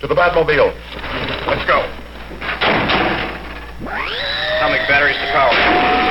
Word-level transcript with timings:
To 0.00 0.08
the 0.08 0.14
Batmobile. 0.14 0.74
Let's 1.46 1.64
go. 1.70 1.78
Atomic 4.58 4.88
batteries 4.88 5.16
to 5.16 5.26
power. 5.30 6.03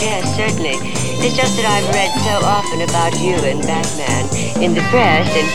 Yes, 0.00 0.24
certainly. 0.36 0.78
It's 1.20 1.34
just 1.34 1.58
that 1.58 1.66
I've 1.66 1.88
read 1.94 2.10
so 2.22 2.38
often 2.46 2.82
about 2.86 3.18
you 3.18 3.34
and 3.42 3.60
Batman 3.62 4.24
in 4.62 4.74
the 4.74 4.82
press, 4.90 5.26
and, 5.34 5.48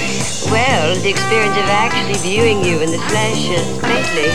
well, 0.51 0.95
the 0.99 1.09
experience 1.09 1.55
of 1.55 1.67
actually 1.71 2.19
viewing 2.19 2.63
you 2.63 2.79
in 2.83 2.91
the 2.91 2.99
flesh 3.11 3.47
is 3.47 3.63
lately 3.83 4.31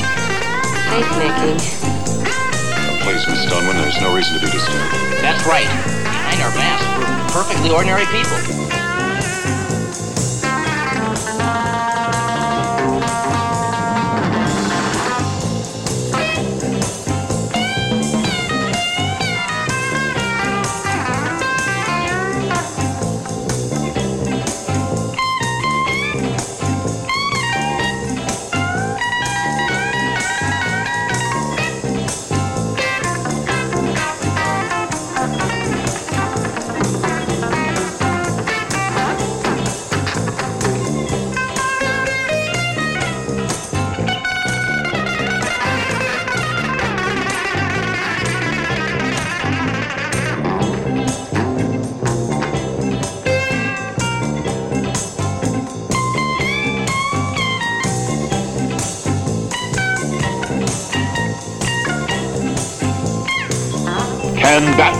faith-making. 0.88 1.60
Please, 3.04 3.24
Miss 3.28 3.44
Stoneman, 3.48 3.76
there's 3.76 4.00
no 4.00 4.14
reason 4.14 4.34
to 4.36 4.40
be 4.40 4.50
disturbed. 4.52 4.92
That's 5.20 5.44
right. 5.44 5.68
Behind 6.04 6.40
our 6.40 6.52
masks, 6.56 6.88
we're 6.96 7.44
perfectly 7.44 7.70
ordinary 7.70 8.04
people. 8.12 8.77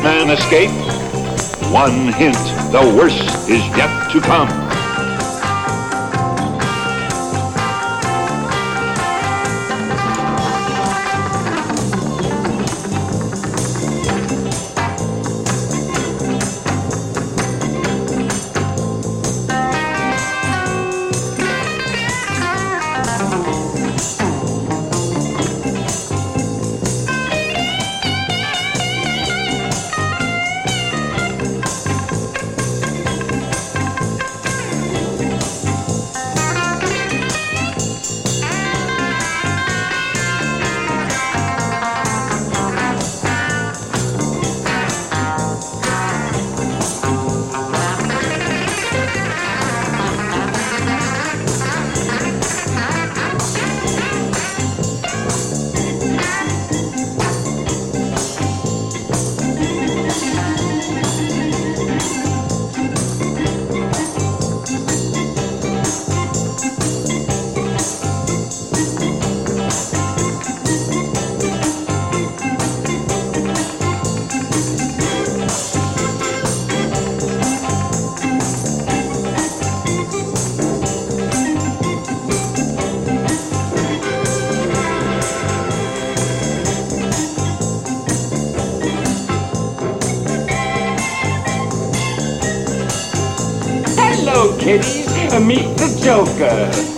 Batman 0.02 0.30
escape? 0.30 0.70
One 1.72 2.12
hint, 2.12 2.36
the 2.70 2.94
worst 2.96 3.48
is 3.48 3.66
yet 3.76 4.10
to 4.12 4.20
come. 4.20 4.67
Joker. 96.18 96.97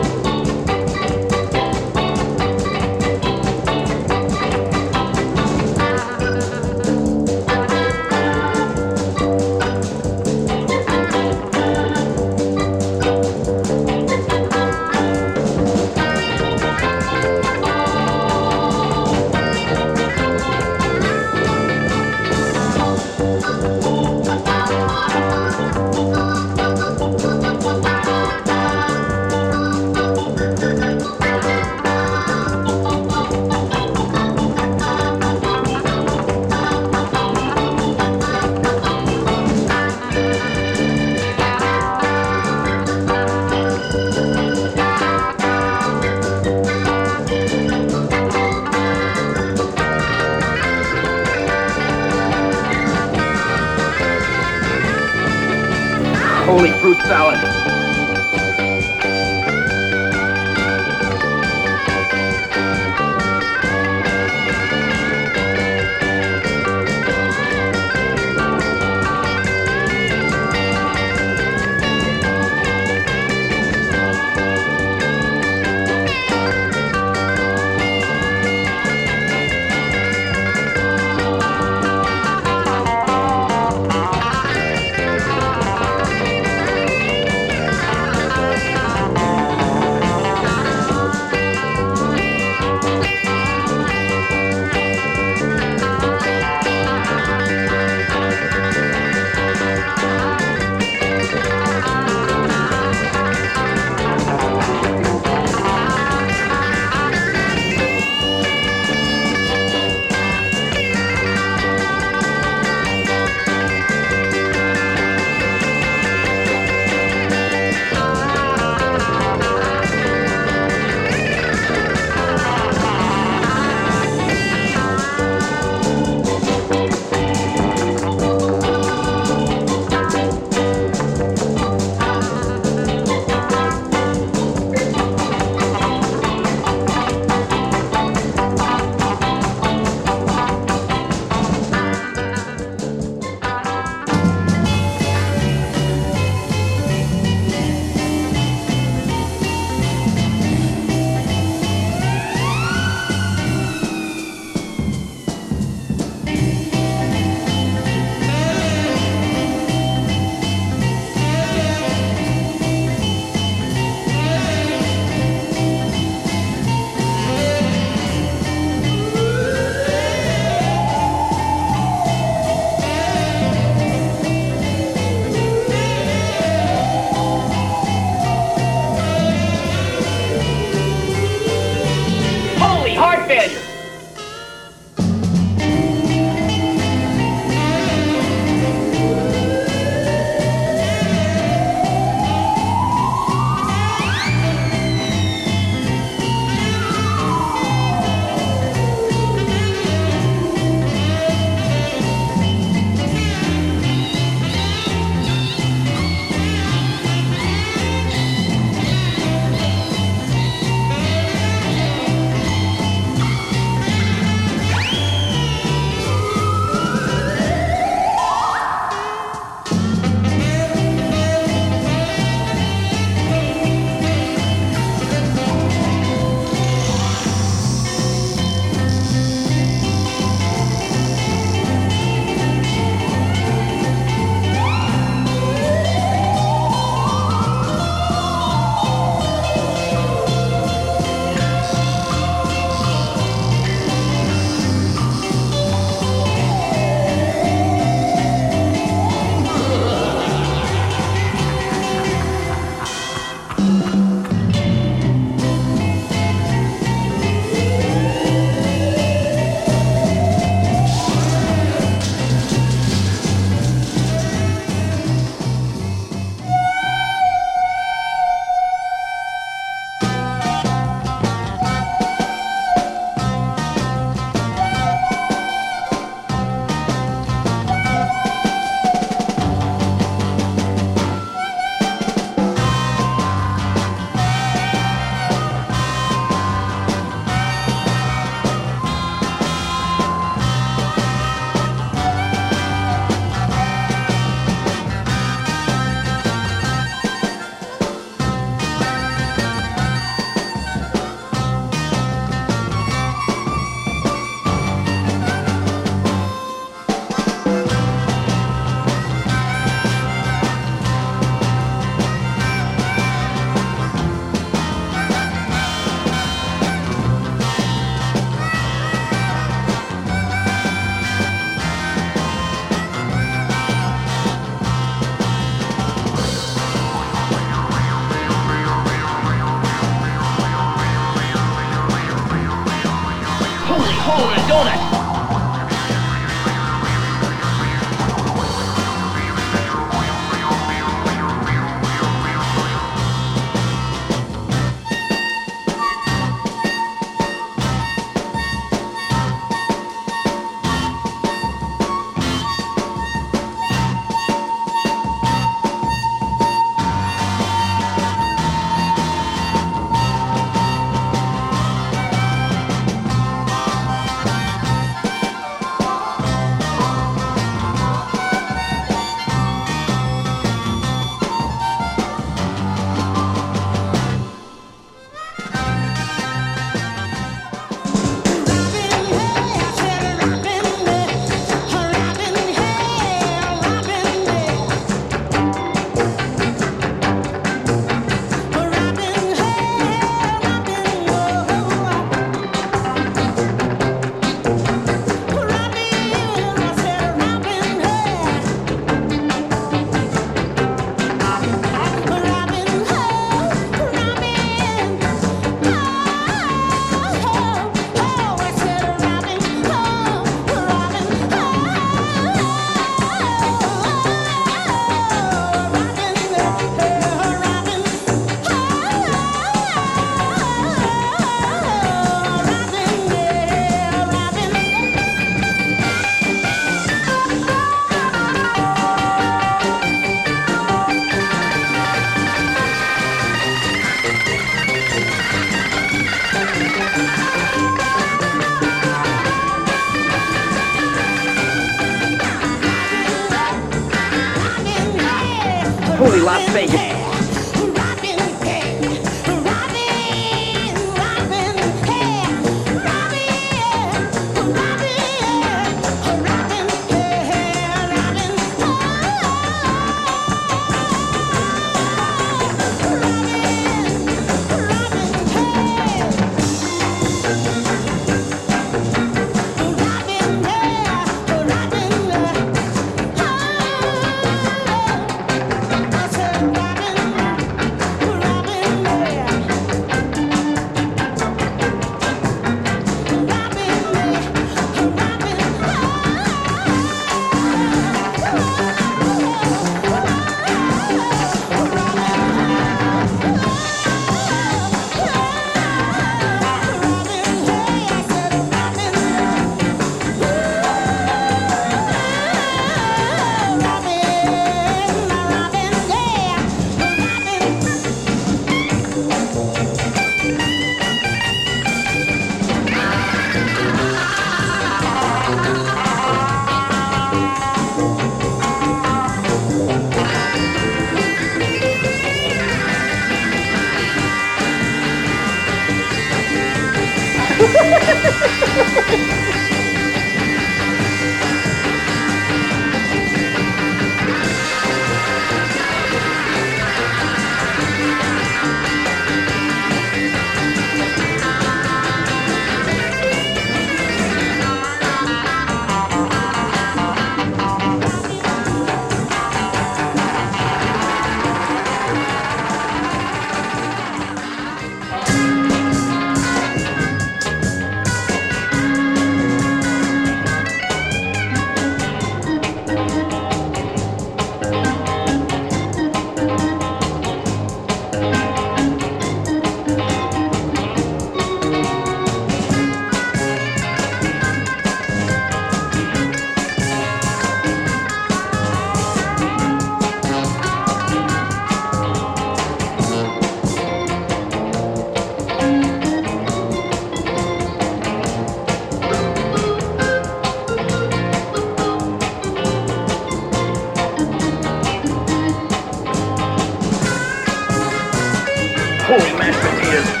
Holy 598.91 599.13
mashed 599.13 599.39
potatoes. 599.39 600.00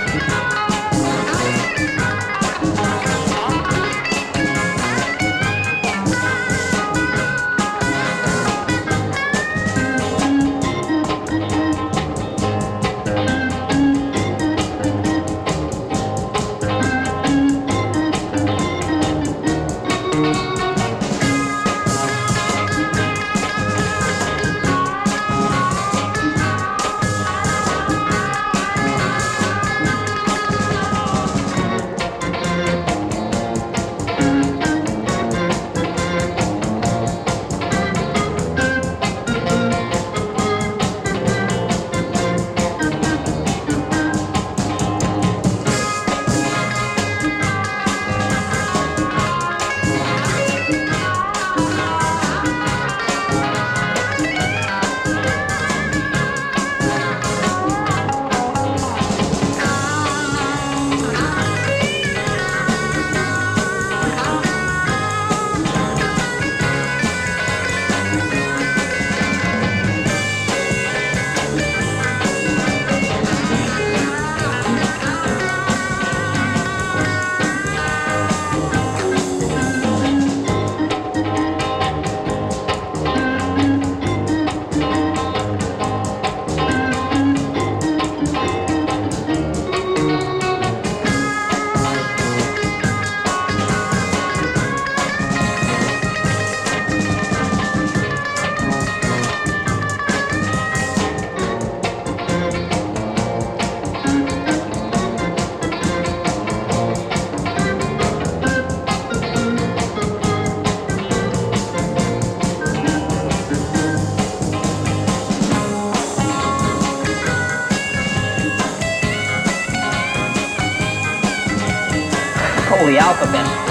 Holy 122.71 122.97
alphabet. 122.97 123.70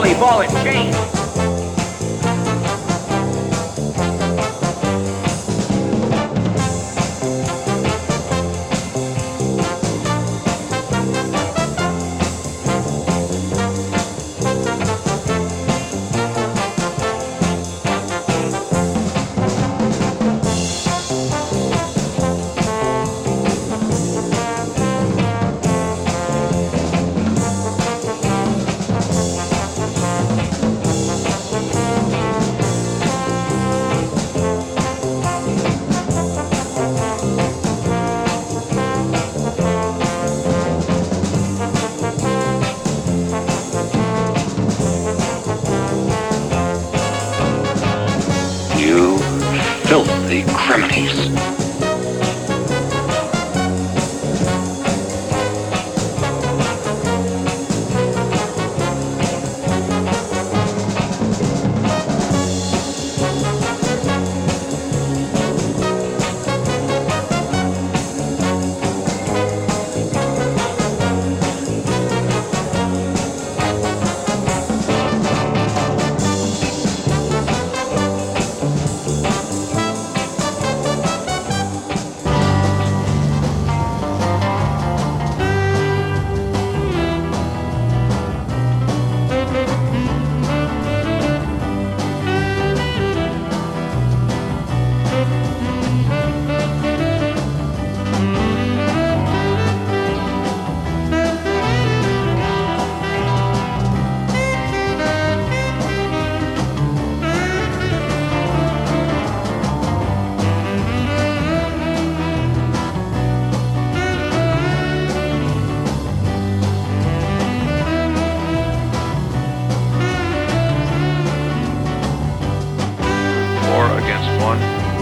Holy 0.00 0.14
ball 0.14 0.40
and 0.40 0.50
chain. 0.64 1.19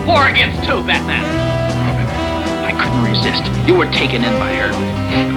Four 0.08 0.28
against 0.28 0.64
two, 0.64 0.82
Batman. 0.84 1.22
I 2.64 2.72
couldn't 2.72 3.04
resist. 3.04 3.44
You 3.68 3.74
were 3.74 3.90
taken 3.92 4.24
in 4.24 4.32
by 4.38 4.54
her. 4.54 4.72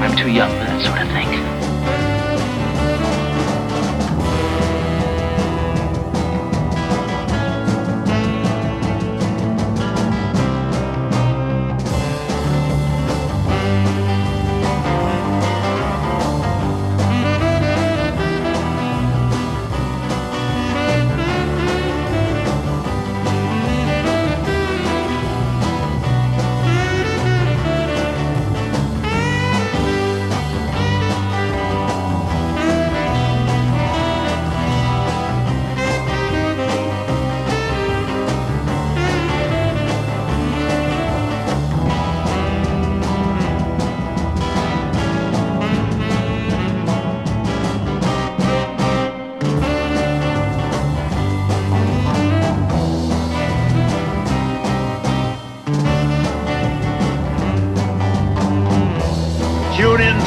I'm 0.01 0.15
too 0.15 0.31
young 0.31 0.49
for 0.49 0.63
that 0.63 0.81
sort 0.85 1.01
of 1.01 1.09
thing. 1.09 1.50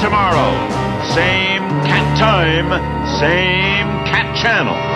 Tomorrow. 0.05 0.53
Same 1.15 1.63
cat 1.89 2.19
time, 2.19 2.69
same 3.19 3.89
cat 4.05 4.37
channel. 4.37 4.94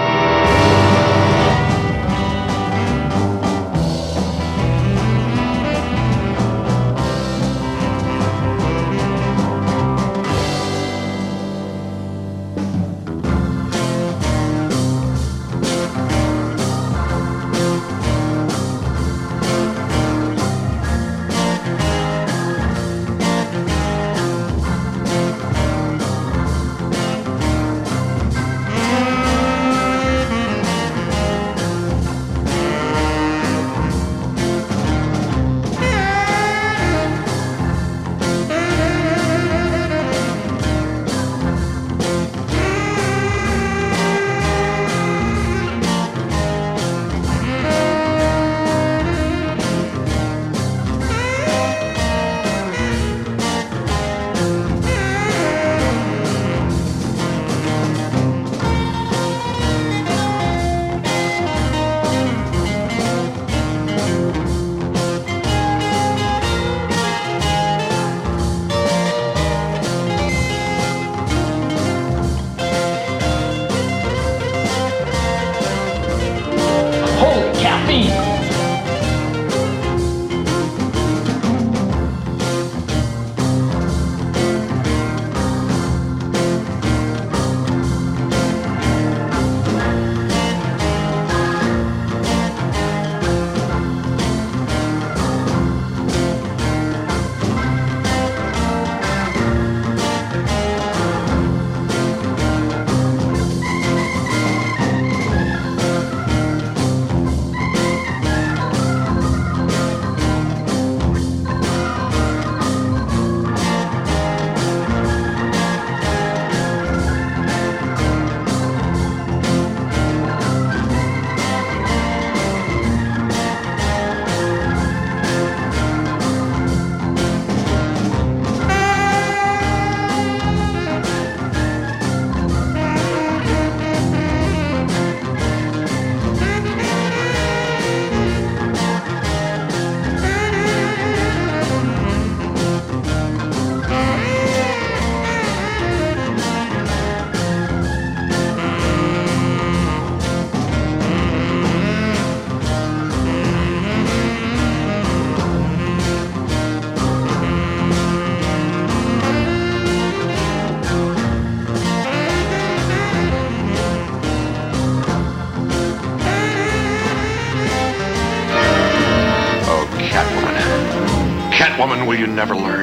Will 172.09 172.19
you 172.19 172.27
never 172.27 172.57
learn? 172.57 172.78